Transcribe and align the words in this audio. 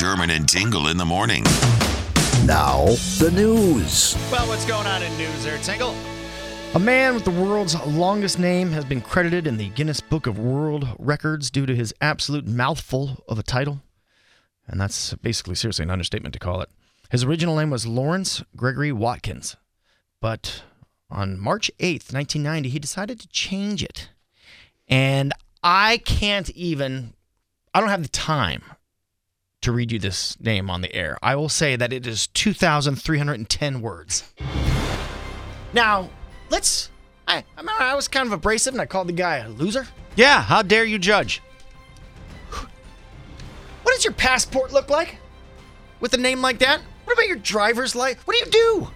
Sherman 0.00 0.30
and 0.30 0.48
Tingle 0.48 0.88
in 0.88 0.96
the 0.96 1.04
morning. 1.04 1.44
Now, 2.46 2.86
the 3.18 3.30
news. 3.34 4.16
Well, 4.32 4.48
what's 4.48 4.64
going 4.64 4.86
on 4.86 5.02
in 5.02 5.14
news 5.18 5.44
there, 5.44 5.58
Tingle? 5.58 5.94
A 6.72 6.78
man 6.78 7.12
with 7.12 7.26
the 7.26 7.30
world's 7.30 7.78
longest 7.84 8.38
name 8.38 8.70
has 8.70 8.86
been 8.86 9.02
credited 9.02 9.46
in 9.46 9.58
the 9.58 9.68
Guinness 9.68 10.00
Book 10.00 10.26
of 10.26 10.38
World 10.38 10.88
Records 10.98 11.50
due 11.50 11.66
to 11.66 11.76
his 11.76 11.92
absolute 12.00 12.46
mouthful 12.46 13.22
of 13.28 13.38
a 13.38 13.42
title. 13.42 13.82
And 14.66 14.80
that's 14.80 15.12
basically, 15.16 15.54
seriously, 15.54 15.82
an 15.82 15.90
understatement 15.90 16.32
to 16.32 16.38
call 16.38 16.62
it. 16.62 16.70
His 17.10 17.22
original 17.22 17.56
name 17.56 17.68
was 17.68 17.86
Lawrence 17.86 18.42
Gregory 18.56 18.92
Watkins. 18.92 19.56
But 20.18 20.62
on 21.10 21.38
March 21.38 21.70
8th, 21.78 22.10
1990, 22.10 22.70
he 22.70 22.78
decided 22.78 23.20
to 23.20 23.28
change 23.28 23.84
it. 23.84 24.08
And 24.88 25.34
I 25.62 25.98
can't 25.98 26.48
even, 26.52 27.12
I 27.74 27.80
don't 27.80 27.90
have 27.90 28.02
the 28.02 28.08
time 28.08 28.62
to 29.62 29.72
read 29.72 29.92
you 29.92 29.98
this 29.98 30.38
name 30.40 30.70
on 30.70 30.80
the 30.80 30.94
air. 30.94 31.18
I 31.22 31.36
will 31.36 31.48
say 31.48 31.76
that 31.76 31.92
it 31.92 32.06
is 32.06 32.26
2,310 32.28 33.80
words. 33.80 34.24
Now, 35.72 36.10
let's. 36.50 36.90
I, 37.28 37.38
I 37.38 37.44
remember 37.58 37.82
I 37.82 37.94
was 37.94 38.08
kind 38.08 38.26
of 38.26 38.32
abrasive 38.32 38.74
and 38.74 38.80
I 38.80 38.86
called 38.86 39.08
the 39.08 39.12
guy 39.12 39.36
a 39.38 39.48
loser. 39.48 39.86
Yeah, 40.16 40.42
how 40.42 40.62
dare 40.62 40.84
you 40.84 40.98
judge? 40.98 41.42
What 42.50 43.94
does 43.94 44.04
your 44.04 44.12
passport 44.14 44.72
look 44.72 44.90
like 44.90 45.16
with 46.00 46.12
a 46.14 46.18
name 46.18 46.40
like 46.42 46.58
that? 46.60 46.80
What 47.04 47.14
about 47.14 47.26
your 47.28 47.36
driver's 47.36 47.94
license? 47.94 48.26
What 48.26 48.36
do 48.36 48.44
you 48.44 48.50
do? 48.50 48.88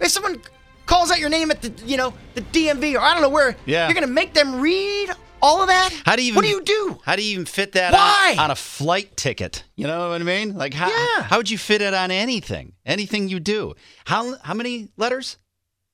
If 0.00 0.10
someone 0.10 0.40
calls 0.86 1.10
out 1.10 1.18
your 1.18 1.28
name 1.28 1.50
at 1.50 1.62
the, 1.62 1.72
you 1.86 1.96
know, 1.96 2.12
the 2.34 2.42
DMV 2.42 2.94
or 2.94 3.00
I 3.00 3.12
don't 3.12 3.22
know 3.22 3.28
where, 3.28 3.56
Yeah. 3.66 3.86
you're 3.86 3.94
gonna 3.94 4.06
make 4.06 4.34
them 4.34 4.60
read 4.60 5.10
all 5.42 5.62
of 5.62 5.68
that. 5.68 5.92
How 6.04 6.16
do 6.16 6.22
you 6.22 6.28
even, 6.28 6.36
What 6.36 6.42
do 6.42 6.48
you 6.48 6.62
do? 6.62 6.98
How 7.04 7.16
do 7.16 7.22
you 7.22 7.32
even 7.32 7.46
fit 7.46 7.72
that 7.72 7.92
Why? 7.92 8.32
On, 8.38 8.44
on 8.46 8.50
a 8.50 8.56
flight 8.56 9.16
ticket? 9.16 9.64
You 9.76 9.86
know 9.86 10.10
what 10.10 10.20
I 10.20 10.24
mean? 10.24 10.56
Like 10.56 10.74
how 10.74 10.88
Yeah. 10.88 11.22
how 11.24 11.36
would 11.38 11.50
you 11.50 11.58
fit 11.58 11.82
it 11.82 11.94
on 11.94 12.10
anything? 12.10 12.72
Anything 12.84 13.28
you 13.28 13.40
do? 13.40 13.74
How 14.06 14.36
how 14.38 14.54
many 14.54 14.88
letters? 14.96 15.38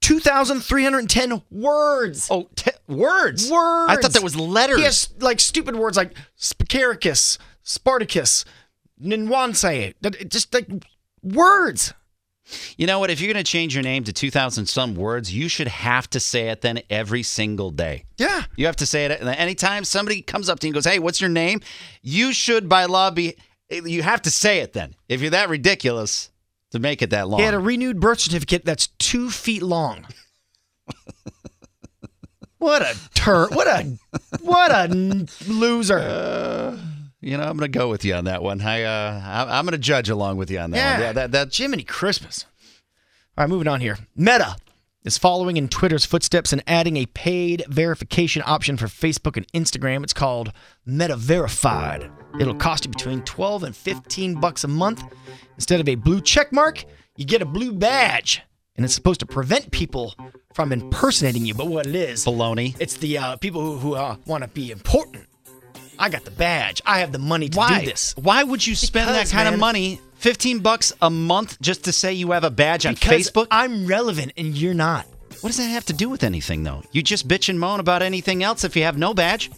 Two 0.01 0.19
thousand 0.21 0.61
three 0.63 0.83
hundred 0.85 1.09
ten 1.09 1.43
words. 1.51 2.29
Oh, 2.31 2.49
te- 2.57 2.71
words. 2.89 3.51
Words. 3.51 3.93
I 3.93 3.97
thought 4.01 4.13
that 4.13 4.23
was 4.23 4.37
letters. 4.37 4.79
He 4.79 4.83
has 4.85 5.09
like 5.21 5.39
stupid 5.41 5.77
words 5.77 5.97
like 5.97 6.15
Spicaricus, 6.37 7.39
Spartacus, 7.63 8.45
Ninwanse. 9.01 9.95
Just 10.29 10.53
like 10.55 10.67
words. 11.23 11.95
You 12.77 12.87
know 12.87 12.99
what? 12.99 13.11
If 13.11 13.21
you're 13.21 13.33
going 13.33 13.43
to 13.43 13.49
change 13.51 13.75
your 13.75 13.85
name 13.85 14.05
to 14.05 14.13
2,000 14.13 14.67
some 14.67 14.95
words, 14.95 15.33
you 15.33 15.49
should 15.49 15.69
have 15.69 16.11
to 16.11 16.21
say 16.21 16.49
it 16.49 16.61
then 16.61 16.81
every 16.91 17.23
single 17.23 17.71
day. 17.71 18.05
Yeah. 18.19 18.43
You 18.57 18.67
have 18.67 18.77
to 18.77 18.87
say 18.87 19.07
it. 19.07 19.21
And 19.21 19.29
anytime 19.29 19.85
somebody 19.85 20.23
comes 20.23 20.49
up 20.49 20.61
to 20.61 20.67
you 20.67 20.71
and 20.71 20.75
goes, 20.75 20.85
Hey, 20.85 20.99
what's 20.99 21.21
your 21.21 21.31
name? 21.31 21.61
You 22.03 22.33
should, 22.33 22.69
by 22.69 22.87
law, 22.87 23.11
be. 23.11 23.37
Eh, 23.71 23.83
you 23.85 24.03
have 24.03 24.23
to 24.23 24.31
say 24.31 24.59
it 24.59 24.73
then. 24.73 24.95
If 25.09 25.21
you're 25.21 25.31
that 25.31 25.49
ridiculous 25.49 26.31
to 26.73 26.79
make 26.79 27.03
it 27.03 27.11
that 27.11 27.29
long. 27.29 27.41
He 27.41 27.45
had 27.45 27.55
a 27.55 27.59
renewed 27.59 28.01
birth 28.01 28.21
certificate 28.21 28.65
that's 28.65 28.89
two 28.99 29.31
feet 29.31 29.63
long. 29.63 30.07
what 32.59 32.83
a 32.83 32.97
tur! 33.15 33.49
What 33.51 33.67
a 33.67 33.99
what 34.41 34.71
a 34.71 35.27
loser! 35.47 35.99
Uh, 35.99 36.77
you 37.23 37.37
know, 37.37 37.45
I'm 37.45 37.57
going 37.57 37.71
to 37.71 37.79
go 37.79 37.89
with 37.89 38.05
you 38.05 38.15
on 38.15 38.25
that 38.25 38.43
one. 38.43 38.61
I, 38.61 38.83
uh, 38.83 39.23
I- 39.25 39.59
I'm 39.59 39.65
going 39.65 39.73
to 39.73 39.79
judge 39.79 40.11
along 40.11 40.37
with 40.37 40.51
you 40.51 40.59
on 40.59 40.73
that 40.73 40.77
yeah, 40.77 40.93
one. 40.93 41.01
Yeah, 41.01 41.13
that, 41.13 41.33
that, 41.33 41.55
Jiminy 41.55 41.85
Christmas. 41.85 42.45
All 43.39 43.45
right, 43.45 43.49
moving 43.49 43.69
on 43.69 43.81
here. 43.81 43.99
Meta 44.15 44.57
is 45.05 45.19
following 45.19 45.57
in 45.57 45.69
Twitter's 45.69 46.05
footsteps 46.05 46.53
and 46.53 46.63
adding 46.67 46.97
a 46.97 47.07
paid 47.07 47.65
verification 47.69 48.43
option 48.45 48.77
for 48.77 48.87
Facebook 48.87 49.37
and 49.37 49.51
Instagram. 49.53 50.03
It's 50.03 50.13
called 50.13 50.53
Meta 50.85 51.17
Verified. 51.17 52.11
It'll 52.41 52.55
cost 52.55 52.85
you 52.85 52.91
between 52.91 53.23
12 53.23 53.65
and 53.65 53.77
15 53.77 54.41
bucks 54.41 54.65
a 54.65 54.69
month. 54.69 55.03
Instead 55.55 55.81
of 55.81 55.89
a 55.89 55.95
blue 55.95 56.21
check 56.21 56.53
mark, 56.53 56.85
you 57.17 57.25
get 57.25 57.43
a 57.43 57.47
blue 57.47 57.73
badge. 57.73 58.43
And 58.77 58.85
it's 58.85 58.95
supposed 58.95 59.21
to 59.21 59.27
prevent 59.27 59.71
people 59.71 60.15
from 60.55 60.73
impersonating 60.73 61.45
you. 61.45 61.55
But 61.55 61.67
what 61.69 61.87
it 61.87 61.95
is, 61.95 62.25
baloney. 62.25 62.75
it's 62.81 62.97
the 62.97 63.19
uh, 63.19 63.37
people 63.37 63.61
who, 63.61 63.77
who 63.77 63.95
uh, 63.95 64.17
want 64.27 64.45
to 64.45 64.49
be 64.49 64.71
important. 64.71 65.12
I 66.03 66.09
got 66.09 66.25
the 66.25 66.33
badge. 66.33 66.83
I 66.85 66.99
have 66.99 67.13
the 67.13 67.21
money 67.21 67.49
to 67.49 67.57
Why? 67.57 67.79
do 67.79 67.87
this. 67.87 68.13
Why 68.17 68.43
would 68.43 68.67
you 68.67 68.75
spend 68.75 69.07
Because, 69.09 69.31
that 69.31 69.37
kind 69.37 69.47
man. 69.47 69.55
of 69.55 69.61
money, 69.61 70.01
15 70.17 70.59
bucks 70.59 70.93
a 71.01 71.09
month, 71.09 71.61
just 71.61 71.85
to 71.85 71.93
say 71.93 72.13
you 72.13 72.33
have 72.33 72.43
a 72.43 72.51
badge 72.51 72.87
on 72.87 72.97
Facebook? 72.97 73.47
I'm 73.53 73.87
relevant 73.87 74.33
and 74.37 74.59
you're 74.59 74.75
not. 74.75 75.07
What 75.43 75.51
does 75.51 75.59
that 75.59 75.69
have 75.69 75.85
to 75.87 75.93
do 75.93 76.09
with 76.09 76.25
anything, 76.25 76.65
though? 76.65 76.83
You 76.91 77.03
just 77.03 77.29
bitch 77.29 77.49
and 77.49 77.61
moan 77.61 77.79
about 77.79 78.03
anything 78.03 78.43
else 78.43 78.65
if 78.65 78.75
you 78.75 78.83
have 78.83 78.99
no 78.99 79.15
badge. 79.15 79.53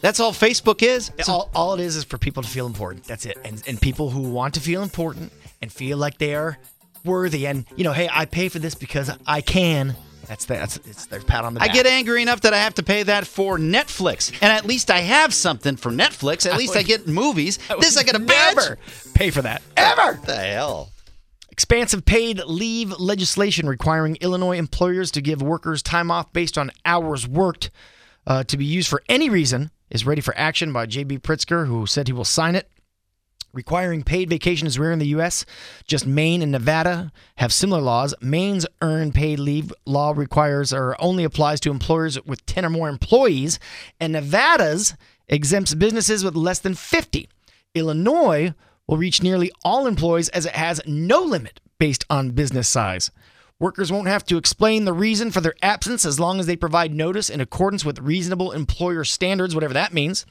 That's 0.00 0.18
all 0.18 0.32
Facebook 0.32 0.82
is. 0.82 1.12
So- 1.20 1.32
all, 1.32 1.50
all 1.54 1.74
it 1.74 1.80
is 1.80 1.94
is 1.94 2.02
for 2.02 2.18
people 2.18 2.42
to 2.42 2.48
feel 2.48 2.66
important. 2.66 3.04
That's 3.04 3.24
it. 3.24 3.38
And, 3.44 3.62
and 3.68 3.80
people 3.80 4.10
who 4.10 4.22
want 4.22 4.54
to 4.54 4.60
feel 4.60 4.82
important 4.82 5.32
and 5.60 5.72
feel 5.72 5.96
like 5.96 6.18
they 6.18 6.34
are 6.34 6.58
worthy. 7.04 7.46
And, 7.46 7.66
you 7.76 7.84
know, 7.84 7.92
hey, 7.92 8.08
I 8.12 8.24
pay 8.24 8.48
for 8.48 8.58
this 8.58 8.74
because 8.74 9.12
I 9.28 9.42
can. 9.42 9.94
That's 10.26 10.44
the, 10.44 10.54
that's 10.54 10.76
it's 10.78 11.06
their 11.06 11.20
pat 11.20 11.44
on 11.44 11.54
the 11.54 11.60
back. 11.60 11.70
I 11.70 11.72
get 11.72 11.86
angry 11.86 12.22
enough 12.22 12.42
that 12.42 12.54
I 12.54 12.58
have 12.58 12.74
to 12.74 12.82
pay 12.82 13.02
that 13.02 13.26
for 13.26 13.58
Netflix, 13.58 14.32
and 14.40 14.52
at 14.52 14.64
least 14.64 14.90
I 14.90 14.98
have 15.00 15.34
something 15.34 15.76
for 15.76 15.90
Netflix. 15.90 16.50
At 16.50 16.56
least 16.56 16.76
I, 16.76 16.82
get 16.82 17.06
movies. 17.06 17.58
I 17.68 17.76
this 17.80 17.96
I 17.96 18.00
would 18.00 18.06
get 18.06 18.16
a 18.16 18.18
never 18.18 18.78
pay 19.14 19.30
for 19.30 19.42
that. 19.42 19.62
Ever. 19.76 20.14
What 20.14 20.26
the 20.26 20.36
hell? 20.36 20.90
Expansive 21.50 22.04
paid 22.04 22.42
leave 22.44 22.98
legislation 22.98 23.68
requiring 23.68 24.16
Illinois 24.20 24.56
employers 24.56 25.10
to 25.12 25.20
give 25.20 25.42
workers 25.42 25.82
time 25.82 26.10
off 26.10 26.32
based 26.32 26.56
on 26.56 26.70
hours 26.86 27.28
worked 27.28 27.70
uh, 28.26 28.44
to 28.44 28.56
be 28.56 28.64
used 28.64 28.88
for 28.88 29.02
any 29.08 29.28
reason 29.28 29.70
is 29.90 30.06
ready 30.06 30.22
for 30.22 30.36
action 30.36 30.72
by 30.72 30.86
J.B. 30.86 31.18
Pritzker, 31.18 31.66
who 31.66 31.86
said 31.86 32.06
he 32.06 32.12
will 32.12 32.24
sign 32.24 32.54
it. 32.54 32.68
Requiring 33.52 34.02
paid 34.02 34.30
vacation 34.30 34.66
is 34.66 34.78
rare 34.78 34.92
in 34.92 34.98
the 34.98 35.08
U.S. 35.08 35.44
Just 35.86 36.06
Maine 36.06 36.40
and 36.40 36.52
Nevada 36.52 37.12
have 37.36 37.52
similar 37.52 37.82
laws. 37.82 38.14
Maine's 38.22 38.66
earned 38.80 39.14
paid 39.14 39.38
leave 39.38 39.74
law 39.84 40.12
requires 40.16 40.72
or 40.72 40.96
only 40.98 41.22
applies 41.22 41.60
to 41.60 41.70
employers 41.70 42.22
with 42.24 42.44
10 42.46 42.64
or 42.64 42.70
more 42.70 42.88
employees, 42.88 43.58
and 44.00 44.14
Nevada's 44.14 44.94
exempts 45.28 45.74
businesses 45.74 46.24
with 46.24 46.34
less 46.34 46.60
than 46.60 46.74
50. 46.74 47.28
Illinois 47.74 48.54
will 48.86 48.96
reach 48.96 49.22
nearly 49.22 49.50
all 49.64 49.86
employees 49.86 50.30
as 50.30 50.46
it 50.46 50.52
has 50.52 50.80
no 50.86 51.20
limit 51.20 51.60
based 51.78 52.04
on 52.08 52.30
business 52.30 52.68
size. 52.68 53.10
Workers 53.62 53.92
won't 53.92 54.08
have 54.08 54.24
to 54.24 54.38
explain 54.38 54.86
the 54.86 54.92
reason 54.92 55.30
for 55.30 55.40
their 55.40 55.54
absence 55.62 56.04
as 56.04 56.18
long 56.18 56.40
as 56.40 56.46
they 56.46 56.56
provide 56.56 56.92
notice 56.92 57.30
in 57.30 57.40
accordance 57.40 57.84
with 57.84 58.00
reasonable 58.00 58.50
employer 58.50 59.04
standards, 59.04 59.54
whatever 59.54 59.72
that 59.72 59.94
means. 59.94 60.26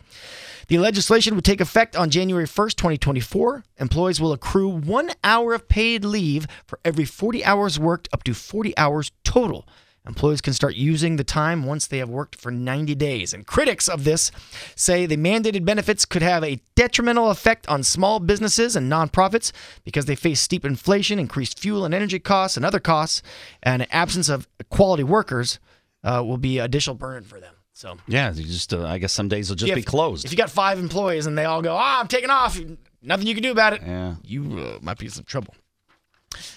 The 0.67 0.79
legislation 0.79 1.35
would 1.35 1.45
take 1.45 1.61
effect 1.61 1.95
on 1.95 2.09
January 2.09 2.43
1st, 2.43 2.75
2024. 2.75 3.63
Employees 3.77 4.19
will 4.19 4.33
accrue 4.33 4.67
one 4.67 5.11
hour 5.23 5.53
of 5.53 5.69
paid 5.69 6.03
leave 6.03 6.45
for 6.67 6.81
every 6.83 7.05
40 7.05 7.45
hours 7.45 7.79
worked, 7.79 8.09
up 8.11 8.23
to 8.23 8.33
40 8.33 8.77
hours 8.77 9.13
total. 9.23 9.65
Employees 10.07 10.41
can 10.41 10.53
start 10.53 10.73
using 10.75 11.17
the 11.17 11.23
time 11.23 11.63
once 11.63 11.85
they 11.85 11.99
have 11.99 12.09
worked 12.09 12.35
for 12.35 12.51
90 12.51 12.95
days. 12.95 13.33
And 13.33 13.45
critics 13.45 13.87
of 13.87 14.03
this 14.03 14.31
say 14.75 15.05
the 15.05 15.15
mandated 15.15 15.63
benefits 15.63 16.05
could 16.05 16.23
have 16.23 16.43
a 16.43 16.59
detrimental 16.75 17.29
effect 17.29 17.67
on 17.67 17.83
small 17.83 18.19
businesses 18.19 18.75
and 18.75 18.91
nonprofits 18.91 19.51
because 19.83 20.05
they 20.05 20.15
face 20.15 20.41
steep 20.41 20.65
inflation, 20.65 21.19
increased 21.19 21.59
fuel 21.59 21.85
and 21.85 21.93
energy 21.93 22.17
costs, 22.17 22.57
and 22.57 22.65
other 22.65 22.79
costs, 22.79 23.21
and 23.61 23.83
an 23.83 23.87
absence 23.91 24.27
of 24.27 24.47
quality 24.69 25.03
workers 25.03 25.59
uh, 26.03 26.23
will 26.25 26.37
be 26.37 26.57
additional 26.57 26.95
burden 26.95 27.23
for 27.23 27.39
them. 27.39 27.53
So 27.73 27.97
Yeah, 28.07 28.31
just 28.31 28.73
uh, 28.73 28.85
I 28.85 28.97
guess 28.97 29.13
some 29.13 29.27
days 29.27 29.49
will 29.49 29.55
just 29.55 29.73
be 29.73 29.83
closed. 29.83 30.25
If 30.25 30.31
you 30.31 30.37
got 30.37 30.49
five 30.49 30.79
employees 30.79 31.27
and 31.27 31.37
they 31.37 31.45
all 31.45 31.61
go, 31.61 31.75
ah, 31.75 31.99
I'm 31.99 32.07
taking 32.07 32.31
off, 32.31 32.59
nothing 33.03 33.27
you 33.27 33.35
can 33.35 33.43
do 33.43 33.51
about 33.51 33.73
it. 33.73 33.81
Yeah. 33.83 34.15
You 34.23 34.59
uh, 34.59 34.79
might 34.81 34.97
be 34.97 35.05
in 35.05 35.11
some 35.11 35.25
trouble. 35.25 35.53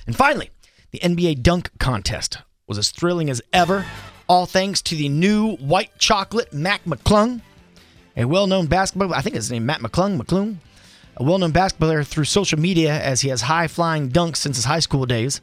And 0.07 0.17
finally, 0.17 0.51
the 0.93 0.99
NBA 1.01 1.43
dunk 1.43 1.71
contest 1.79 2.39
was 2.67 2.79
as 2.79 2.91
thrilling 2.91 3.29
as 3.31 3.43
ever, 3.53 3.85
all 4.29 4.47
thanks 4.47 4.81
to 4.83 4.97
the 4.97 5.09
new 5.09 5.57
white 5.57 5.99
chocolate 5.99 6.53
Mac 6.53 6.85
McClung, 6.85 7.43
a 8.17 8.25
well-known 8.25 8.67
basketball. 8.67 9.13
I 9.13 9.21
think 9.21 9.37
his 9.37 9.51
name 9.51 9.67
Matt 9.67 9.81
McClung. 9.81 10.21
McClung, 10.21 10.57
a 11.17 11.23
well-known 11.23 11.51
basketball 11.51 11.89
player 11.89 12.05
through 12.05 12.25
social 12.25 12.59
media 12.59 12.99
as 13.01 13.21
he 13.21 13.29
has 13.29 13.43
high-flying 13.43 14.11
dunks 14.11 14.37
since 14.39 14.57
his 14.57 14.65
high 14.65 14.81
school 14.81 15.05
days. 15.05 15.41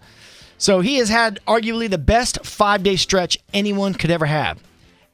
So 0.57 0.81
he 0.81 0.95
has 0.97 1.09
had 1.09 1.39
arguably 1.47 1.89
the 1.89 1.97
best 1.97 2.45
five-day 2.45 2.95
stretch 2.95 3.38
anyone 3.53 3.94
could 3.94 4.12
ever 4.12 4.25
have. 4.25 4.62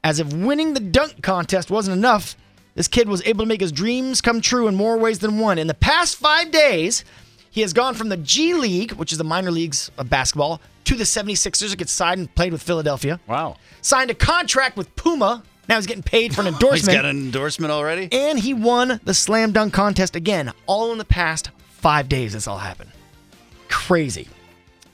As 0.04 0.20
if 0.20 0.32
winning 0.34 0.74
the 0.74 0.80
dunk 0.80 1.22
contest 1.22 1.70
wasn't 1.70 1.98
enough, 1.98 2.36
This 2.78 2.88
kid 2.88 3.10
was 3.10 3.24
able 3.26 3.44
to 3.44 3.50
make 3.50 3.60
his 3.60 3.72
dreams 3.72 4.22
come 4.22 4.40
true 4.40 4.68
in 4.68 4.76
more 4.76 5.00
ways 5.00 5.18
than 5.18 5.40
one. 5.40 5.58
In 5.58 5.66
the 5.66 5.74
past 5.74 6.16
five 6.16 6.52
days, 6.52 7.04
he 7.50 7.62
has 7.62 7.74
gone 7.74 7.96
from 7.96 8.10
the 8.10 8.18
G 8.18 8.54
League, 8.54 8.92
which 8.92 9.12
is 9.12 9.18
the 9.18 9.24
minor 9.24 9.50
leagues 9.50 9.90
of 9.98 10.12
basketball, 10.12 10.62
to 10.88 10.96
the 10.96 11.04
76ers. 11.04 11.78
Gets 11.78 11.92
signed 11.92 12.20
and 12.20 12.36
played 12.36 12.52
with 12.52 12.62
Philadelphia. 12.64 13.20
Wow. 13.28 13.56
Signed 13.82 14.12
a 14.12 14.16
contract 14.16 14.76
with 14.78 14.94
Puma. 14.96 15.44
Now 15.70 15.76
he's 15.76 15.86
getting 15.86 16.04
paid 16.04 16.34
for 16.34 16.42
an 16.42 16.48
He's 16.48 16.54
endorsement. 16.56 16.96
got 16.98 17.06
an 17.06 17.18
endorsement 17.18 17.72
already. 17.72 18.08
and 18.12 18.40
he 18.40 18.54
won 18.54 19.00
the 19.04 19.14
slam 19.14 19.52
dunk 19.52 19.74
contest 19.74 20.16
again, 20.16 20.54
all 20.66 20.92
in 20.92 20.98
the 20.98 21.06
past 21.06 21.52
five 21.70 22.08
days. 22.10 22.34
This 22.34 22.48
all 22.48 22.58
happened. 22.60 22.92
Crazy. 23.70 24.28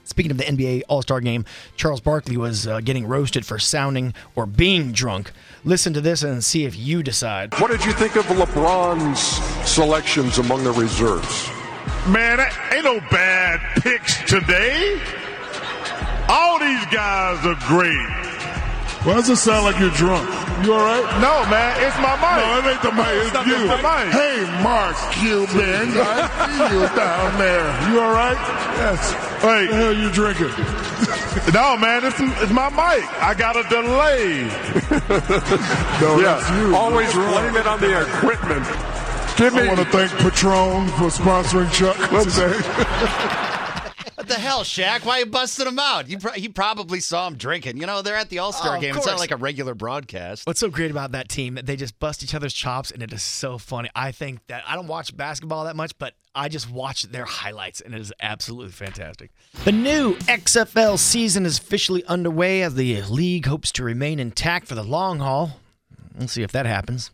Speaking 0.06 0.30
of 0.32 0.36
the 0.38 0.44
NBA 0.44 0.82
All 0.88 1.00
Star 1.00 1.20
game, 1.20 1.44
Charles 1.76 2.00
Barkley 2.00 2.36
was 2.36 2.66
uh, 2.66 2.80
getting 2.80 3.06
roasted 3.06 3.46
for 3.46 3.58
sounding 3.58 4.12
or 4.34 4.44
being 4.46 4.92
drunk. 4.92 5.32
Listen 5.64 5.94
to 5.94 6.00
this 6.00 6.22
and 6.22 6.44
see 6.44 6.64
if 6.66 6.76
you 6.76 7.02
decide. 7.02 7.58
What 7.58 7.70
did 7.70 7.84
you 7.84 7.92
think 7.92 8.14
of 8.16 8.26
LeBron's 8.26 9.20
selections 9.68 10.38
among 10.38 10.62
the 10.64 10.72
reserves? 10.72 11.48
Man, 12.06 12.38
ain't 12.70 12.84
no 12.84 13.00
bad 13.10 13.60
picks 13.82 14.18
today. 14.28 15.00
All 16.28 16.58
these 16.58 16.84
guys 16.86 17.44
are 17.46 17.56
great. 17.66 18.08
Why 19.04 19.14
does 19.20 19.28
it 19.28 19.36
sound 19.36 19.64
like 19.66 19.78
you're 19.78 19.90
drunk? 19.90 20.24
You 20.64 20.72
all 20.72 20.80
right? 20.80 21.04
No, 21.20 21.44
man, 21.52 21.76
it's 21.84 21.96
my 22.00 22.16
mic. 22.16 22.40
No, 22.40 22.56
it 22.56 22.72
ain't 22.72 22.80
the 22.80 22.92
mic. 22.92 23.12
It's 23.20 23.34
not 23.34 23.46
you. 23.46 23.68
the 23.68 23.76
mic. 23.84 24.08
Hey, 24.16 24.40
Mark 24.64 24.96
Cuban. 25.12 25.92
I 26.00 26.24
see 26.56 26.72
you 26.72 26.88
down 26.96 27.36
there. 27.36 27.68
You 27.92 28.00
all 28.00 28.12
right? 28.14 28.38
Yes. 28.80 29.12
Wait. 29.44 29.68
What 29.68 29.70
the 29.70 29.76
hell 29.76 29.92
you 29.92 30.10
drinking? 30.10 30.50
No, 31.52 31.76
man, 31.76 32.04
it's, 32.04 32.18
it's 32.18 32.52
my 32.52 32.70
mic. 32.70 33.04
I 33.22 33.34
got 33.36 33.56
a 33.56 33.64
delay. 33.68 34.44
No, 36.00 36.18
Yeah, 36.20 36.38
that's 36.38 36.50
you. 36.50 36.74
always 36.74 37.12
blame 37.12 37.56
it 37.56 37.66
on 37.66 37.80
the 37.80 38.00
equipment. 38.00 38.64
Give 39.36 39.52
me. 39.52 39.62
I 39.62 39.66
want 39.68 39.80
to 39.80 39.84
thank 39.86 40.10
Patron 40.12 40.86
for 40.96 41.10
sponsoring 41.10 41.70
Chuck 41.72 41.96
today. 41.96 43.40
The 44.34 44.40
hell, 44.40 44.64
Shaq? 44.64 45.04
Why 45.04 45.20
you 45.20 45.26
busting 45.26 45.66
him 45.66 45.78
out? 45.78 46.08
You, 46.08 46.18
pro- 46.18 46.34
you 46.34 46.50
probably 46.50 46.98
saw 46.98 47.28
him 47.28 47.36
drinking. 47.36 47.76
You 47.76 47.86
know, 47.86 48.02
they're 48.02 48.16
at 48.16 48.30
the 48.30 48.40
All 48.40 48.52
Star 48.52 48.72
Oh, 48.72 48.74
of 48.76 48.80
game. 48.80 48.96
It's 48.96 49.06
not 49.06 49.12
course. 49.12 49.20
like 49.20 49.30
a 49.30 49.36
regular 49.36 49.74
broadcast. 49.74 50.44
What's 50.46 50.58
so 50.58 50.70
great 50.70 50.90
about 50.90 51.12
that 51.12 51.28
team? 51.28 51.54
That 51.54 51.66
they 51.66 51.76
just 51.76 51.98
bust 52.00 52.24
each 52.24 52.34
other's 52.34 52.52
chops, 52.52 52.90
and 52.90 53.00
it 53.00 53.12
is 53.12 53.22
so 53.22 53.58
funny. 53.58 53.90
I 53.94 54.10
think 54.10 54.44
that 54.48 54.64
I 54.66 54.74
don't 54.74 54.88
watch 54.88 55.16
basketball 55.16 55.64
that 55.66 55.76
much, 55.76 55.96
but 55.98 56.14
I 56.34 56.48
just 56.48 56.68
watch 56.68 57.04
their 57.04 57.24
highlights, 57.24 57.80
and 57.80 57.94
it 57.94 58.00
is 58.00 58.12
absolutely 58.20 58.72
fantastic. 58.72 59.30
The 59.64 59.70
new 59.70 60.14
XFL 60.16 60.98
season 60.98 61.46
is 61.46 61.58
officially 61.58 62.04
underway 62.06 62.62
as 62.62 62.74
the 62.74 63.02
league 63.02 63.46
hopes 63.46 63.70
to 63.72 63.84
remain 63.84 64.18
intact 64.18 64.66
for 64.66 64.74
the 64.74 64.82
long 64.82 65.20
haul. 65.20 65.60
We'll 66.18 66.26
see 66.26 66.42
if 66.42 66.50
that 66.52 66.66
happens. 66.66 67.12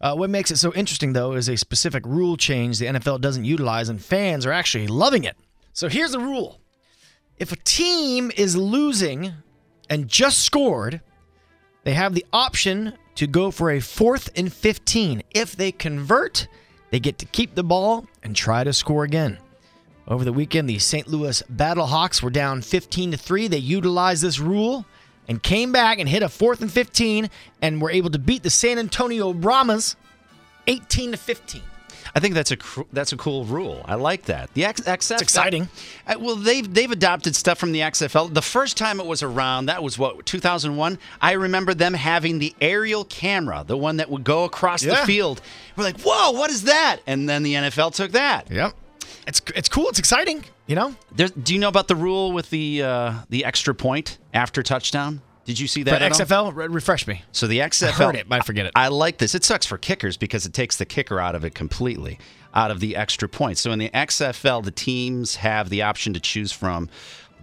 Uh, 0.00 0.14
what 0.14 0.30
makes 0.30 0.50
it 0.50 0.56
so 0.56 0.72
interesting, 0.72 1.12
though, 1.12 1.32
is 1.32 1.48
a 1.48 1.56
specific 1.56 2.04
rule 2.06 2.36
change 2.38 2.78
the 2.78 2.86
NFL 2.86 3.20
doesn't 3.20 3.44
utilize, 3.44 3.90
and 3.90 4.02
fans 4.02 4.46
are 4.46 4.52
actually 4.52 4.86
loving 4.86 5.24
it. 5.24 5.36
So 5.74 5.88
here's 5.88 6.12
the 6.12 6.20
rule 6.20 6.60
if 7.36 7.52
a 7.52 7.56
team 7.56 8.30
is 8.36 8.56
losing 8.56 9.32
and 9.90 10.08
just 10.08 10.42
scored, 10.42 11.00
they 11.82 11.94
have 11.94 12.14
the 12.14 12.24
option 12.32 12.94
to 13.16 13.26
go 13.26 13.50
for 13.50 13.70
a 13.72 13.80
fourth 13.80 14.30
and 14.36 14.52
15. 14.52 15.22
If 15.34 15.56
they 15.56 15.72
convert, 15.72 16.46
they 16.90 17.00
get 17.00 17.18
to 17.18 17.26
keep 17.26 17.54
the 17.54 17.64
ball 17.64 18.06
and 18.22 18.34
try 18.34 18.62
to 18.62 18.72
score 18.72 19.02
again. 19.02 19.38
Over 20.06 20.24
the 20.24 20.32
weekend, 20.32 20.68
the 20.68 20.78
St. 20.78 21.08
Louis 21.08 21.42
Battlehawks 21.52 22.22
were 22.22 22.30
down 22.30 22.62
15 22.62 23.10
to 23.10 23.16
3. 23.16 23.48
They 23.48 23.58
utilized 23.58 24.22
this 24.22 24.38
rule 24.38 24.86
and 25.26 25.42
came 25.42 25.72
back 25.72 25.98
and 25.98 26.08
hit 26.08 26.22
a 26.22 26.28
fourth 26.28 26.60
and 26.60 26.70
15 26.70 27.28
and 27.62 27.82
were 27.82 27.90
able 27.90 28.10
to 28.10 28.18
beat 28.18 28.44
the 28.44 28.50
San 28.50 28.78
Antonio 28.78 29.32
Brahmas 29.32 29.96
18 30.68 31.12
to 31.12 31.16
15. 31.16 31.62
I 32.14 32.20
think 32.20 32.34
that's 32.34 32.50
a 32.50 32.56
cr- 32.56 32.82
that's 32.92 33.12
a 33.12 33.16
cool 33.16 33.44
rule. 33.44 33.82
I 33.84 33.94
like 33.94 34.24
that. 34.24 34.52
The 34.54 34.64
X- 34.64 34.80
XFL. 34.80 35.12
It's 35.12 35.22
exciting. 35.22 35.68
Uh, 36.06 36.14
well, 36.18 36.36
they've 36.36 36.72
they've 36.72 36.90
adopted 36.90 37.36
stuff 37.36 37.58
from 37.58 37.72
the 37.72 37.80
XFL. 37.80 38.32
The 38.34 38.42
first 38.42 38.76
time 38.76 38.98
it 39.00 39.06
was 39.06 39.22
around, 39.22 39.66
that 39.66 39.82
was 39.82 39.98
what 39.98 40.26
2001. 40.26 40.98
I 41.20 41.32
remember 41.32 41.74
them 41.74 41.94
having 41.94 42.38
the 42.38 42.54
aerial 42.60 43.04
camera, 43.04 43.64
the 43.66 43.76
one 43.76 43.98
that 43.98 44.10
would 44.10 44.24
go 44.24 44.44
across 44.44 44.82
Yeah. 44.82 45.00
the 45.00 45.06
field. 45.06 45.40
We're 45.76 45.84
like, 45.84 46.00
whoa, 46.00 46.32
what 46.32 46.50
is 46.50 46.64
that? 46.64 46.98
And 47.06 47.28
then 47.28 47.42
the 47.42 47.54
NFL 47.54 47.94
took 47.94 48.12
that. 48.12 48.50
Yep. 48.50 48.74
It's 49.26 49.40
it's 49.54 49.68
cool. 49.68 49.88
It's 49.88 49.98
exciting. 49.98 50.44
You 50.66 50.76
know, 50.76 50.94
There's, 51.14 51.30
do 51.32 51.52
you 51.52 51.60
know 51.60 51.68
about 51.68 51.88
the 51.88 51.96
rule 51.96 52.32
with 52.32 52.48
the 52.50 52.82
uh, 52.82 53.12
the 53.28 53.44
extra 53.44 53.74
point 53.74 54.18
after 54.32 54.62
touchdown? 54.62 55.20
Did 55.44 55.58
you 55.60 55.66
see 55.66 55.82
that? 55.84 56.00
XFL, 56.00 56.54
re- 56.54 56.66
refresh 56.68 57.06
me. 57.06 57.22
So 57.32 57.46
the 57.46 57.58
XFL. 57.58 57.88
I 57.88 57.92
heard 57.92 58.16
it, 58.16 58.28
but 58.28 58.40
I 58.40 58.44
forget 58.44 58.66
it. 58.66 58.72
I 58.74 58.88
like 58.88 59.18
this. 59.18 59.34
It 59.34 59.44
sucks 59.44 59.66
for 59.66 59.76
kickers 59.78 60.16
because 60.16 60.46
it 60.46 60.52
takes 60.52 60.76
the 60.76 60.86
kicker 60.86 61.20
out 61.20 61.34
of 61.34 61.44
it 61.44 61.54
completely, 61.54 62.18
out 62.54 62.70
of 62.70 62.80
the 62.80 62.96
extra 62.96 63.28
points. 63.28 63.60
So 63.60 63.70
in 63.72 63.78
the 63.78 63.90
XFL, 63.90 64.64
the 64.64 64.70
teams 64.70 65.36
have 65.36 65.68
the 65.68 65.82
option 65.82 66.14
to 66.14 66.20
choose 66.20 66.50
from 66.52 66.88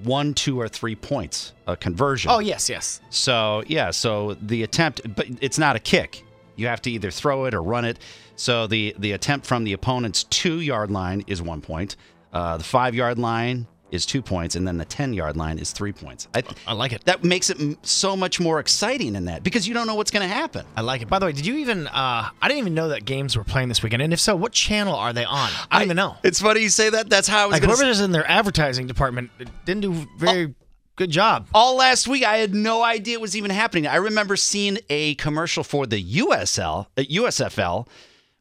one, 0.03 0.33
two, 0.33 0.59
or 0.59 0.67
three 0.67 0.95
points, 0.95 1.53
a 1.67 1.77
conversion. 1.77 2.31
Oh 2.31 2.39
yes, 2.39 2.69
yes. 2.69 3.01
So 3.11 3.63
yeah, 3.67 3.91
so 3.91 4.33
the 4.41 4.63
attempt, 4.63 5.01
but 5.15 5.27
it's 5.39 5.59
not 5.59 5.75
a 5.75 5.79
kick. 5.79 6.23
You 6.55 6.67
have 6.67 6.81
to 6.83 6.91
either 6.91 7.11
throw 7.11 7.45
it 7.45 7.53
or 7.53 7.61
run 7.61 7.85
it. 7.85 7.99
So 8.35 8.65
the 8.65 8.95
the 8.97 9.11
attempt 9.11 9.45
from 9.45 9.63
the 9.63 9.73
opponent's 9.73 10.23
two 10.23 10.59
yard 10.61 10.89
line 10.89 11.23
is 11.27 11.41
one 11.41 11.61
point. 11.61 11.95
Uh, 12.33 12.57
the 12.57 12.63
five 12.63 12.95
yard 12.95 13.19
line 13.19 13.67
is 13.91 14.05
two 14.05 14.21
points, 14.21 14.55
and 14.55 14.67
then 14.67 14.77
the 14.77 14.85
ten 14.85 15.13
yard 15.13 15.37
line 15.37 15.59
is 15.59 15.71
three 15.71 15.91
points. 15.91 16.27
I, 16.33 16.43
I 16.65 16.73
like 16.73 16.93
it. 16.93 17.03
that 17.05 17.23
makes 17.23 17.49
it 17.49 17.59
m- 17.59 17.77
so 17.83 18.15
much 18.15 18.39
more 18.39 18.59
exciting 18.59 19.15
in 19.15 19.25
that 19.25 19.43
because 19.43 19.67
you 19.67 19.73
don't 19.73 19.85
know 19.87 19.95
what's 19.95 20.11
going 20.11 20.27
to 20.27 20.33
happen. 20.33 20.65
I 20.75 20.81
like 20.81 21.01
it. 21.01 21.09
By 21.09 21.19
the 21.19 21.25
way, 21.27 21.31
did 21.33 21.45
you 21.45 21.57
even? 21.57 21.87
Uh, 21.87 22.29
I 22.41 22.47
didn't 22.47 22.59
even 22.59 22.73
know 22.73 22.87
that 22.89 23.05
games 23.05 23.35
were 23.37 23.43
playing 23.43 23.67
this 23.69 23.83
weekend. 23.83 24.01
And 24.01 24.13
if 24.13 24.19
so, 24.19 24.35
what 24.35 24.53
channel 24.53 24.95
are 24.95 25.13
they 25.13 25.25
on? 25.25 25.49
I 25.69 25.79
don't 25.79 25.83
even 25.87 25.97
know. 25.97 26.15
It's 26.23 26.39
funny 26.41 26.61
you 26.61 26.69
say 26.69 26.89
that. 26.89 27.09
That's 27.09 27.27
how 27.27 27.43
I 27.43 27.45
was 27.47 27.53
Like 27.53 27.63
whoever's 27.63 27.99
in 27.99 28.11
their 28.11 28.27
advertising 28.29 28.87
department 28.87 29.29
didn't 29.65 29.81
do 29.81 30.07
very 30.17 30.55
good 30.95 31.09
job. 31.09 31.47
all 31.53 31.75
last 31.77 32.07
week. 32.07 32.23
I 32.23 32.37
had 32.37 32.53
no 32.53 32.83
idea 32.83 33.15
it 33.15 33.21
was 33.21 33.35
even 33.35 33.51
happening. 33.51 33.87
I 33.87 33.95
remember 33.95 34.35
seeing 34.35 34.77
a 34.89 35.15
commercial 35.15 35.63
for 35.63 35.85
the 35.87 36.01
USL, 36.19 36.87
uh, 36.97 37.01
USFL, 37.01 37.87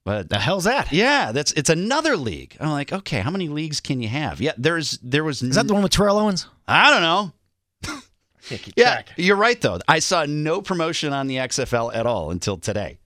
but 0.05 0.29
The 0.29 0.38
hell's 0.38 0.64
that? 0.64 0.93
yeah, 0.93 1.32
that's 1.32 1.52
it's 1.52 1.70
another 1.70 2.17
league. 2.17 2.56
I'm 2.61 2.70
like, 2.70 2.93
okay, 2.93 3.20
how 3.20 3.31
many 3.31 3.49
leagues 3.49 3.81
can 3.81 4.00
you 4.00 4.08
have? 4.08 4.41
Yeah, 4.41 4.52
there's 4.58 4.99
there 5.02 5.25
was. 5.25 5.43
Is 5.43 5.55
that 5.56 5.67
the 5.69 5.75
one 5.75 5.82
with 5.82 5.93
Terrell 5.93 6.19
Owens? 6.19 6.47
I 6.67 6.91
don't 6.91 7.02
know. 7.02 7.32
Yeah, 8.50 8.58
Yeah, 8.76 8.93
track. 8.94 9.08
you're 9.17 9.37
right 9.37 9.61
though. 9.61 9.79
I 9.87 9.99
saw 9.99 10.25
no 10.26 10.61
promotion 10.62 11.12
on 11.12 11.26
the 11.26 11.37
XFL 11.37 11.94
at 11.94 12.06
all 12.06 12.31
until 12.31 12.56
today. 12.56 12.99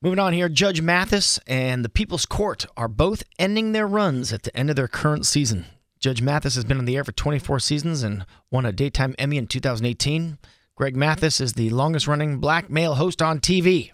Moving 0.00 0.20
on 0.20 0.32
here, 0.32 0.48
Judge 0.48 0.80
Mathis 0.80 1.40
and 1.48 1.84
the 1.84 1.88
People's 1.88 2.24
Court 2.24 2.64
are 2.76 2.86
both 2.88 3.24
ending 3.38 3.72
their 3.72 3.86
runs 3.86 4.32
at 4.32 4.44
the 4.44 4.56
end 4.56 4.70
of 4.70 4.76
their 4.76 4.86
current 4.88 5.26
season. 5.26 5.66
Judge 5.98 6.22
Mathis 6.22 6.54
has 6.54 6.64
been 6.64 6.78
on 6.78 6.84
the 6.84 6.96
air 6.96 7.02
for 7.02 7.10
24 7.10 7.58
seasons 7.58 8.04
and 8.04 8.24
won 8.52 8.64
a 8.64 8.70
daytime 8.70 9.16
Emmy 9.18 9.36
in 9.38 9.48
2018. 9.48 10.38
Greg 10.76 10.94
Mathis 10.94 11.40
is 11.40 11.54
the 11.54 11.70
longest 11.70 12.06
running 12.06 12.38
black 12.38 12.70
male 12.70 12.94
host 12.94 13.20
on 13.20 13.40
TV. 13.40 13.90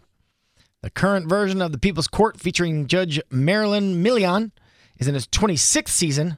The 0.85 0.91
current 0.91 1.31
version 1.31 1.63
of 1.63 1.73
the 1.73 1.79
People's 1.79 2.09
Court 2.09 2.39
featuring 2.39 2.89
Judge 2.89 3.19
Marilyn 3.31 4.05
Milian 4.05 4.51
is 4.99 5.09
in 5.09 5.15
its 5.15 5.27
26th 5.29 5.89
season, 5.89 6.37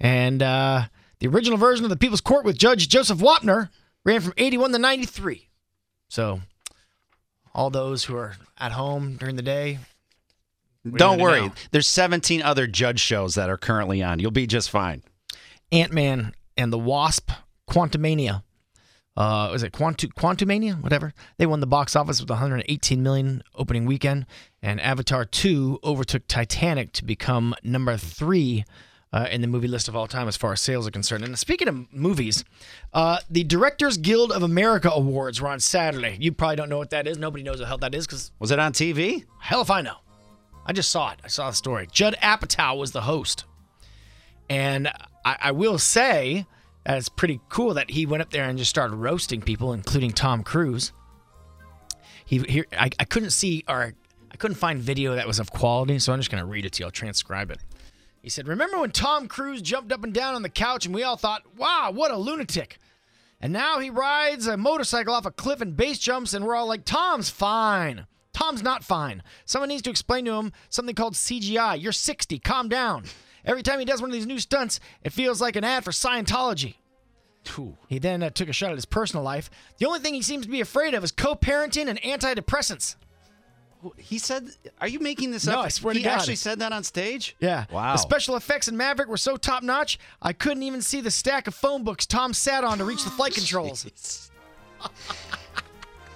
and 0.00 0.42
uh, 0.42 0.86
the 1.20 1.28
original 1.28 1.56
version 1.56 1.84
of 1.84 1.90
the 1.90 1.96
People's 1.96 2.20
Court 2.20 2.44
with 2.44 2.58
Judge 2.58 2.88
Joseph 2.88 3.18
Wapner 3.18 3.68
ran 4.04 4.22
from 4.22 4.32
81 4.36 4.72
to 4.72 4.78
93. 4.80 5.48
So, 6.08 6.40
all 7.54 7.70
those 7.70 8.02
who 8.02 8.16
are 8.16 8.34
at 8.58 8.72
home 8.72 9.18
during 9.18 9.36
the 9.36 9.42
day, 9.42 9.78
Don't 10.84 11.20
worry. 11.20 11.42
know? 11.46 11.52
There's 11.70 11.86
17 11.86 12.42
other 12.42 12.66
judge 12.66 12.98
shows 12.98 13.36
that 13.36 13.48
are 13.48 13.56
currently 13.56 14.02
on. 14.02 14.18
You'll 14.18 14.32
be 14.32 14.48
just 14.48 14.68
fine. 14.68 15.04
Ant 15.70 15.92
Man 15.92 16.34
and 16.56 16.72
the 16.72 16.78
Wasp, 16.78 17.30
Quantumania. 17.70 18.42
Uh, 19.16 19.48
was 19.50 19.62
it 19.62 19.72
Quantum 19.72 20.10
Quantumania? 20.10 20.80
Whatever. 20.80 21.14
They 21.38 21.46
won 21.46 21.60
the 21.60 21.66
box 21.66 21.96
office 21.96 22.20
with 22.20 22.28
118 22.28 23.02
million 23.02 23.42
opening 23.54 23.86
weekend, 23.86 24.26
and 24.62 24.80
Avatar 24.80 25.24
2 25.24 25.80
overtook 25.82 26.26
Titanic 26.28 26.92
to 26.92 27.04
become 27.04 27.54
number 27.62 27.96
three 27.96 28.64
uh, 29.12 29.26
in 29.30 29.40
the 29.40 29.46
movie 29.46 29.68
list 29.68 29.88
of 29.88 29.96
all 29.96 30.06
time 30.06 30.28
as 30.28 30.36
far 30.36 30.52
as 30.52 30.60
sales 30.60 30.86
are 30.86 30.90
concerned. 30.90 31.24
And 31.24 31.38
speaking 31.38 31.68
of 31.68 31.90
movies, 31.92 32.44
uh, 32.92 33.18
the 33.30 33.44
Directors 33.44 33.96
Guild 33.96 34.30
of 34.30 34.42
America 34.42 34.90
Awards 34.90 35.40
were 35.40 35.48
on 35.48 35.60
Saturday. 35.60 36.18
You 36.20 36.32
probably 36.32 36.56
don't 36.56 36.68
know 36.68 36.78
what 36.78 36.90
that 36.90 37.06
is. 37.06 37.16
Nobody 37.16 37.42
knows 37.42 37.54
what 37.54 37.60
the 37.60 37.66
hell 37.66 37.78
that 37.78 37.94
is 37.94 38.06
because 38.06 38.32
Was 38.38 38.50
it 38.50 38.58
on 38.58 38.72
TV? 38.72 39.24
Hell 39.40 39.62
if 39.62 39.70
I 39.70 39.80
know. 39.80 39.96
I 40.66 40.72
just 40.72 40.90
saw 40.90 41.12
it. 41.12 41.20
I 41.24 41.28
saw 41.28 41.48
the 41.48 41.56
story. 41.56 41.88
Judd 41.90 42.16
Apatow 42.22 42.76
was 42.76 42.90
the 42.92 43.02
host. 43.02 43.44
And 44.50 44.88
I, 45.24 45.36
I 45.40 45.50
will 45.52 45.78
say 45.78 46.46
that 46.86 46.98
it's 46.98 47.08
pretty 47.08 47.40
cool 47.48 47.74
that 47.74 47.90
he 47.90 48.06
went 48.06 48.22
up 48.22 48.30
there 48.30 48.44
and 48.44 48.56
just 48.56 48.70
started 48.70 48.94
roasting 48.94 49.42
people, 49.42 49.72
including 49.72 50.12
Tom 50.12 50.44
Cruise. 50.44 50.92
He, 52.24 52.38
he 52.38 52.64
I, 52.72 52.90
I 53.00 53.04
couldn't 53.04 53.30
see 53.30 53.64
or 53.68 53.92
I 54.30 54.36
couldn't 54.36 54.54
find 54.54 54.80
video 54.80 55.16
that 55.16 55.26
was 55.26 55.40
of 55.40 55.50
quality, 55.50 55.98
so 55.98 56.12
I'm 56.12 56.20
just 56.20 56.30
gonna 56.30 56.46
read 56.46 56.64
it 56.64 56.74
to 56.74 56.82
you. 56.82 56.84
I'll 56.86 56.92
transcribe 56.92 57.50
it. 57.50 57.58
He 58.22 58.30
said, 58.30 58.46
Remember 58.46 58.78
when 58.78 58.92
Tom 58.92 59.26
Cruise 59.26 59.62
jumped 59.62 59.90
up 59.90 60.04
and 60.04 60.14
down 60.14 60.36
on 60.36 60.42
the 60.42 60.48
couch 60.48 60.86
and 60.86 60.94
we 60.94 61.02
all 61.02 61.16
thought, 61.16 61.42
wow, 61.56 61.90
what 61.92 62.12
a 62.12 62.16
lunatic. 62.16 62.78
And 63.40 63.52
now 63.52 63.80
he 63.80 63.90
rides 63.90 64.46
a 64.46 64.56
motorcycle 64.56 65.12
off 65.12 65.26
a 65.26 65.30
cliff 65.32 65.60
and 65.60 65.76
base 65.76 65.98
jumps, 65.98 66.34
and 66.34 66.44
we're 66.44 66.54
all 66.54 66.66
like, 66.66 66.84
Tom's 66.84 67.28
fine. 67.28 68.06
Tom's 68.32 68.62
not 68.62 68.84
fine. 68.84 69.22
Someone 69.44 69.68
needs 69.68 69.82
to 69.82 69.90
explain 69.90 70.24
to 70.24 70.34
him 70.34 70.52
something 70.68 70.94
called 70.94 71.14
CGI. 71.14 71.80
You're 71.80 71.92
60. 71.92 72.38
Calm 72.38 72.68
down. 72.68 73.04
Every 73.46 73.62
time 73.62 73.78
he 73.78 73.84
does 73.84 74.00
one 74.00 74.10
of 74.10 74.14
these 74.14 74.26
new 74.26 74.38
stunts, 74.40 74.80
it 75.04 75.10
feels 75.12 75.40
like 75.40 75.56
an 75.56 75.64
ad 75.64 75.84
for 75.84 75.92
Scientology. 75.92 76.74
He 77.88 78.00
then 78.00 78.24
uh, 78.24 78.30
took 78.30 78.48
a 78.48 78.52
shot 78.52 78.70
at 78.70 78.76
his 78.76 78.84
personal 78.84 79.22
life. 79.22 79.48
The 79.78 79.86
only 79.86 80.00
thing 80.00 80.14
he 80.14 80.22
seems 80.22 80.44
to 80.46 80.50
be 80.50 80.60
afraid 80.60 80.94
of 80.94 81.04
is 81.04 81.12
co-parenting 81.12 81.86
and 81.88 82.00
antidepressants. 82.02 82.96
He 83.98 84.18
said, 84.18 84.48
"Are 84.80 84.88
you 84.88 84.98
making 84.98 85.30
this 85.30 85.46
No, 85.46 85.60
up?" 85.60 85.66
I 85.66 85.68
swear 85.68 85.94
to 85.94 86.00
he 86.00 86.04
God. 86.04 86.14
actually 86.18 86.34
said 86.36 86.58
that 86.58 86.72
on 86.72 86.82
stage. 86.82 87.36
Yeah. 87.38 87.66
Wow. 87.70 87.92
The 87.92 87.98
special 87.98 88.34
effects 88.34 88.66
in 88.66 88.76
Maverick 88.76 89.08
were 89.08 89.16
so 89.16 89.36
top 89.36 89.62
notch, 89.62 89.96
I 90.20 90.32
couldn't 90.32 90.64
even 90.64 90.82
see 90.82 91.00
the 91.00 91.10
stack 91.12 91.46
of 91.46 91.54
phone 91.54 91.84
books 91.84 92.04
Tom 92.04 92.34
sat 92.34 92.64
on 92.64 92.78
to 92.78 92.84
reach 92.84 93.04
the 93.04 93.10
flight 93.10 93.34
controls. 93.36 93.86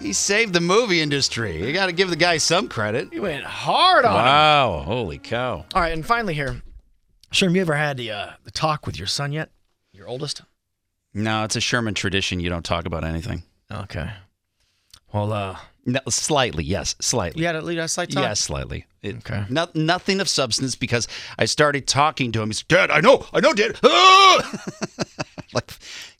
He 0.00 0.12
saved 0.14 0.52
the 0.52 0.60
movie 0.60 1.00
industry. 1.00 1.64
You 1.64 1.72
got 1.72 1.86
to 1.86 1.92
give 1.92 2.10
the 2.10 2.16
guy 2.16 2.38
some 2.38 2.68
credit. 2.68 3.12
He 3.12 3.20
went 3.20 3.44
hard 3.44 4.04
on 4.04 4.12
him. 4.18 4.24
Wow! 4.24 4.82
Holy 4.84 5.18
cow! 5.18 5.64
All 5.74 5.80
right, 5.80 5.92
and 5.92 6.04
finally 6.04 6.34
here, 6.34 6.60
Sherm, 7.32 7.54
you 7.54 7.60
ever 7.60 7.74
had 7.76 7.96
the 7.96 8.10
uh, 8.10 8.30
the 8.44 8.50
talk 8.50 8.86
with 8.86 8.98
your 8.98 9.06
son 9.06 9.32
yet? 9.32 9.50
Your 9.92 10.08
oldest? 10.08 10.42
No, 11.14 11.44
it's 11.44 11.56
a 11.56 11.60
Sherman 11.60 11.94
tradition. 11.94 12.40
You 12.40 12.50
don't 12.50 12.64
talk 12.64 12.86
about 12.86 13.04
anything. 13.04 13.42
Okay. 13.70 14.10
Well, 15.12 15.32
uh, 15.32 15.56
No, 15.84 15.98
slightly, 16.08 16.62
yes, 16.64 16.94
slightly. 17.00 17.40
you 17.40 17.46
had 17.46 17.56
a 17.56 17.62
lead 17.62 17.78
us 17.78 17.92
slight 17.92 18.10
talk. 18.10 18.22
Yes, 18.22 18.40
slightly. 18.40 18.86
It, 19.02 19.16
Okay. 19.18 19.44
No, 19.48 19.66
nothing 19.74 20.20
of 20.20 20.28
substance 20.28 20.76
because 20.76 21.08
I 21.38 21.46
started 21.46 21.86
talking 21.88 22.30
to 22.32 22.42
him. 22.42 22.48
He's 22.50 22.62
Dad, 22.62 22.90
I 22.90 23.00
know, 23.00 23.26
I 23.32 23.40
know, 23.40 23.52
Dad. 23.52 23.76
Ah!" 23.82 24.66
like, 25.52 25.72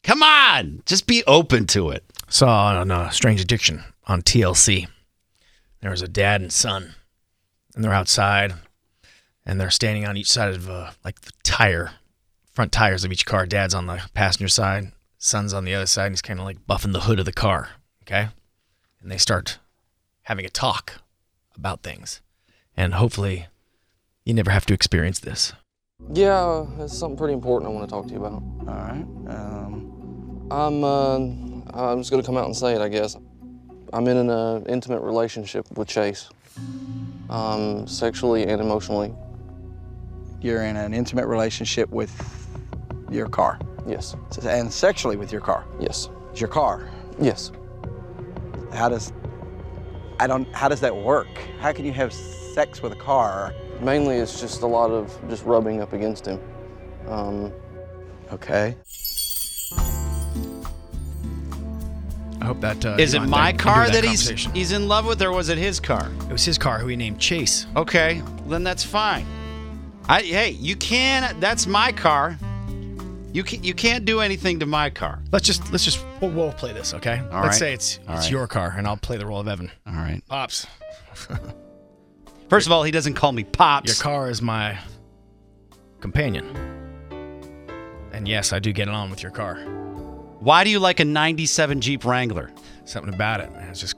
come 0.03 0.23
on, 0.25 0.83
just 0.87 1.07
be 1.07 1.23
open 1.27 1.67
to 1.69 1.91
it. 1.91 2.05
Saw 2.29 2.69
on 2.81 2.91
uh, 2.91 3.11
Strange 3.11 3.41
Addiction 3.41 3.85
on 4.07 4.23
TLC. 4.23 4.87
There 5.83 5.91
was 5.91 6.03
a 6.03 6.09
dad 6.09 6.41
and 6.41 6.53
son, 6.53 6.95
and 7.75 7.85
they're 7.85 7.93
outside, 7.95 8.55
and 9.45 9.61
they're 9.61 9.71
standing 9.71 10.07
on 10.07 10.17
each 10.17 10.31
side 10.31 10.55
of 10.55 10.69
uh, 10.69 10.91
like 11.05 11.21
the 11.23 11.33
tire, 11.43 11.93
front 12.53 12.73
tires 12.73 13.05
of 13.05 13.13
each 13.13 13.27
car. 13.27 13.47
Dad's 13.47 13.75
on 13.75 13.87
the 13.87 14.03
passenger 14.15 14.49
side, 14.49 14.93
son's 15.19 15.53
on 15.53 15.65
the 15.65 15.75
other 15.75 15.87
side, 15.87 16.07
and 16.07 16.15
he's 16.15 16.23
kind 16.23 16.41
of 16.41 16.47
like 16.47 16.67
buffing 16.67 16.93
the 16.93 17.01
hood 17.01 17.19
of 17.19 17.27
the 17.27 17.33
car. 17.33 17.71
Okay, 18.03 18.29
and 19.01 19.11
they 19.11 19.19
start 19.19 19.59
having 20.23 20.45
a 20.45 20.51
talk 20.51 20.95
about 21.57 21.83
things, 21.83 22.21
and 22.77 22.95
hopefully, 22.95 23.47
you 24.25 24.35
never 24.35 24.51
have 24.51 24.67
to 24.67 24.75
experience 24.75 25.21
this. 25.21 25.53
Yeah, 26.13 26.67
it's 26.79 26.97
something 26.97 27.19
pretty 27.19 27.35
important 27.35 27.71
I 27.71 27.75
want 27.75 27.89
to 27.89 27.95
talk 27.95 28.07
to 28.07 28.13
you 28.13 28.25
about. 28.25 28.33
All 28.33 28.75
right. 28.75 29.05
Um, 29.29 30.49
I'm, 30.51 30.83
uh, 30.83 31.17
I'm 31.93 31.99
just 32.01 32.11
gonna 32.11 32.23
come 32.23 32.37
out 32.37 32.47
and 32.47 32.57
say 32.57 32.75
it, 32.75 32.81
I 32.81 32.89
guess. 32.89 33.17
I'm 33.93 34.07
in 34.09 34.17
an 34.17 34.31
uh, 34.31 34.63
intimate 34.69 35.01
relationship 35.01 35.67
with 35.77 35.89
Chase, 35.89 36.29
um, 37.29 37.87
sexually 37.87 38.45
and 38.47 38.61
emotionally. 38.61 39.13
You're 40.41 40.63
in 40.65 40.77
an 40.77 40.95
intimate 40.95 41.27
relationship 41.27 41.91
with 41.91 42.13
your 43.11 43.29
car, 43.29 43.59
Yes, 43.87 44.15
and 44.47 44.73
sexually 44.73 45.17
with 45.17 45.33
your 45.33 45.41
car. 45.41 45.65
yes, 45.79 46.09
It's 46.33 46.41
your 46.41 46.49
car. 46.49 46.89
yes. 47.21 47.51
How 48.73 48.89
does 48.89 49.13
I 50.21 50.27
don't 50.27 50.47
how 50.55 50.69
does 50.69 50.81
that 50.81 50.95
work? 50.95 51.29
How 51.61 51.73
can 51.73 51.85
you 51.85 51.93
have 51.93 52.13
sex 52.13 52.83
with 52.83 52.93
a 52.93 52.97
car? 52.97 53.53
Mainly, 53.81 54.17
it's 54.17 54.41
just 54.41 54.63
a 54.63 54.67
lot 54.67 54.91
of 54.91 55.19
just 55.29 55.45
rubbing 55.45 55.81
up 55.81 55.93
against 55.93 56.27
him. 56.27 56.39
Um, 57.09 57.53
Okay. 58.33 58.77
I 62.41 62.45
hope 62.47 62.61
that 62.61 62.85
uh, 62.87 62.97
Is 62.99 63.15
it 63.15 63.23
you 63.23 63.27
my 63.29 63.51
can 63.51 63.57
do 63.59 63.63
car 63.65 63.87
that 63.87 63.93
that 63.93 64.05
he's 64.05 64.23
conversation. 64.23 64.53
he's 64.55 64.73
in 64.73 64.89
love 64.89 65.05
with, 65.07 65.21
or 65.21 65.33
was 65.33 65.49
it 65.49 65.59
his 65.59 65.81
car? 65.81 66.11
It 66.29 66.33
was 66.33 66.45
his 66.45 66.57
car, 66.59 66.79
who 66.79 66.87
he 66.87 66.97
named 66.97 67.19
Chase. 67.19 67.67
Okay, 67.77 68.23
then 68.47 68.63
that's 68.63 68.85
fine. 68.85 69.27
I 70.11 70.23
hey, 70.23 70.51
you 70.51 70.75
can. 70.77 71.39
That's 71.39 71.67
my 71.69 71.93
car. 71.93 72.37
You 73.33 73.45
can, 73.45 73.63
you 73.63 73.75
can't 73.75 74.05
do 74.05 74.19
anything 74.21 74.59
to 74.59 74.67
my 74.67 74.91
car. 74.91 75.23
Let's 75.31 75.47
just 75.47 75.71
let's 75.71 75.85
just 75.85 76.05
we'll, 76.21 76.33
we'll 76.33 76.53
play 76.53 76.73
this, 76.73 76.93
okay? 76.95 77.21
All 77.31 77.43
let's 77.43 77.47
right. 77.47 77.55
say 77.55 77.73
it's 77.75 78.01
All 78.09 78.17
it's 78.17 78.25
right. 78.25 78.31
your 78.33 78.49
car, 78.49 78.75
and 78.77 78.89
I'll 78.89 78.97
play 78.97 79.19
the 79.19 79.27
role 79.27 79.39
of 79.39 79.47
Evan. 79.47 79.71
All 79.87 79.93
right. 79.95 80.21
Pops, 80.29 80.67
First 82.49 82.67
of 82.67 82.73
all, 82.73 82.83
he 82.83 82.91
doesn't 82.91 83.15
call 83.15 83.31
me 83.31 83.45
pops. 83.45 83.87
your 83.87 84.03
car 84.03 84.29
is 84.29 84.43
my 84.43 84.77
companion, 86.01 86.45
and 88.13 88.27
yes, 88.27 88.53
I 88.53 88.59
do 88.59 88.73
get 88.73 88.89
along 88.89 89.11
with 89.11 89.23
your 89.23 89.31
car. 89.31 89.57
Why 90.41 90.65
do 90.65 90.71
you 90.71 90.81
like 90.81 90.99
a 90.99 91.05
'97 91.05 91.81
Jeep 91.81 92.05
Wrangler? 92.05 92.51
Something 92.85 93.15
about 93.15 93.41
it, 93.41 93.53
man. 93.53 93.69
It's 93.69 93.79
just 93.79 93.95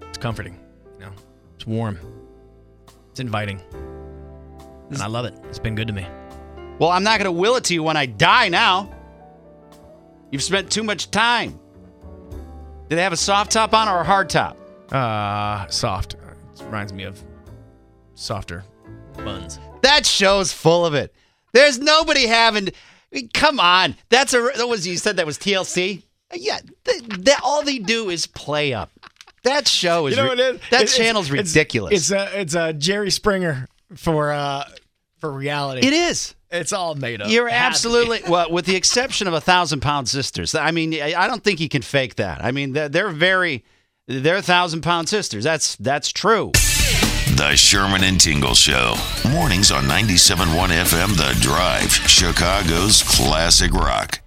it's 0.00 0.16
comforting. 0.16 0.58
You 0.98 1.06
know, 1.06 1.12
it's 1.56 1.66
warm. 1.66 1.98
It's 3.10 3.20
inviting, 3.20 3.60
and 4.90 5.02
I 5.02 5.06
love 5.06 5.24
it. 5.24 5.34
It's 5.44 5.58
been 5.58 5.74
good 5.74 5.86
to 5.88 5.92
me. 5.92 6.06
Well, 6.78 6.90
I'm 6.90 7.02
not 7.02 7.18
going 7.18 7.26
to 7.26 7.32
will 7.32 7.56
it 7.56 7.64
to 7.64 7.74
you 7.74 7.82
when 7.82 7.96
I 7.96 8.06
die 8.06 8.48
now. 8.48 8.90
You've 10.30 10.42
spent 10.42 10.70
too 10.70 10.82
much 10.82 11.10
time. 11.10 11.58
Did 12.88 12.96
they 12.96 13.02
have 13.02 13.12
a 13.12 13.16
soft 13.16 13.52
top 13.52 13.74
on 13.74 13.88
or 13.88 14.00
a 14.00 14.04
hard 14.04 14.30
top? 14.30 14.56
Uh, 14.92 15.66
soft. 15.68 16.14
It 16.14 16.64
reminds 16.64 16.92
me 16.92 17.04
of 17.04 17.22
softer 18.14 18.64
buns. 19.16 19.58
That 19.82 20.06
show's 20.06 20.52
full 20.52 20.86
of 20.86 20.94
it. 20.94 21.14
There's 21.52 21.78
nobody 21.78 22.26
having. 22.26 22.68
I 22.68 22.72
mean, 23.12 23.28
come 23.32 23.58
on, 23.60 23.96
that's 24.10 24.32
a. 24.34 24.50
That 24.56 24.68
was 24.68 24.86
you 24.86 24.96
said 24.96 25.16
that 25.16 25.26
was 25.26 25.38
TLC. 25.38 26.02
Yeah, 26.34 26.58
th- 26.84 27.02
that 27.24 27.40
all 27.42 27.62
they 27.62 27.78
do 27.78 28.10
is 28.10 28.26
play 28.26 28.74
up. 28.74 28.90
That 29.44 29.66
show 29.66 30.06
is. 30.06 30.12
You 30.16 30.22
know 30.22 30.24
ri- 30.24 30.28
what 30.30 30.40
it 30.40 30.54
is? 30.56 30.60
That 30.70 30.82
It's- 30.82 30.96
channel's 30.96 31.30
it's- 31.30 31.48
ridiculous. 31.48 31.94
It's 31.94 32.10
a 32.10 32.40
it's 32.40 32.54
a 32.54 32.72
Jerry 32.74 33.10
Springer 33.10 33.66
for 33.96 34.32
uh 34.32 34.64
for 35.18 35.30
reality. 35.32 35.86
it 35.86 35.92
is. 35.92 36.34
It's 36.50 36.72
all 36.72 36.94
made 36.94 37.20
up. 37.20 37.28
You're 37.30 37.48
It 37.48 37.52
has 37.52 37.82
to 37.82 37.88
be. 37.88 37.94
absolutely 37.94 38.30
well, 38.30 38.50
with 38.50 38.64
the 38.64 38.76
exception 38.76 39.28
of 39.28 39.34
a 39.34 39.40
thousand 39.40 39.80
pound 39.80 40.08
sisters. 40.08 40.54
I 40.54 40.70
mean, 40.70 40.94
I 40.94 41.14
I 41.14 41.26
don't 41.26 41.42
think 41.44 41.60
you 41.60 41.68
can 41.68 41.82
fake 41.82 42.14
that. 42.16 42.42
I 42.42 42.52
mean, 42.52 42.72
they're, 42.72 42.88
they're 42.88 43.10
very, 43.10 43.64
they're 44.06 44.40
thousand 44.40 44.80
pound 44.82 45.08
sisters. 45.08 45.44
That's 45.44 45.76
that's 45.76 46.10
true. 46.10 46.52
The 47.36 47.54
Sherman 47.54 48.02
and 48.02 48.18
Tingle 48.20 48.54
Show. 48.54 48.94
Mornings 49.30 49.70
on 49.70 49.84
97.1 49.84 50.46
FM 50.70 51.16
The 51.16 51.38
Drive, 51.40 51.92
Chicago's 51.92 53.02
classic 53.02 53.72
rock. 53.72 54.20